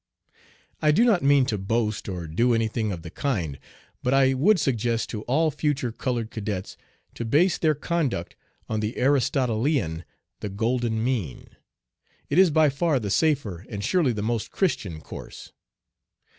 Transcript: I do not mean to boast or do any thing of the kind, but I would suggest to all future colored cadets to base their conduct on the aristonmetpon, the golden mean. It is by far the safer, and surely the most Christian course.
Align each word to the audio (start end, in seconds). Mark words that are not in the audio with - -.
I 0.81 0.89
do 0.89 1.05
not 1.05 1.21
mean 1.21 1.45
to 1.45 1.59
boast 1.59 2.09
or 2.09 2.25
do 2.25 2.55
any 2.55 2.67
thing 2.67 2.91
of 2.91 3.03
the 3.03 3.11
kind, 3.11 3.59
but 4.01 4.15
I 4.15 4.33
would 4.33 4.59
suggest 4.59 5.11
to 5.11 5.21
all 5.25 5.51
future 5.51 5.91
colored 5.91 6.31
cadets 6.31 6.75
to 7.13 7.23
base 7.23 7.59
their 7.59 7.75
conduct 7.75 8.35
on 8.67 8.79
the 8.79 8.93
aristonmetpon, 8.95 10.03
the 10.39 10.49
golden 10.49 11.03
mean. 11.03 11.49
It 12.31 12.39
is 12.39 12.49
by 12.49 12.69
far 12.69 12.99
the 12.99 13.11
safer, 13.11 13.63
and 13.69 13.83
surely 13.83 14.11
the 14.11 14.23
most 14.23 14.49
Christian 14.49 15.01
course. 15.01 15.51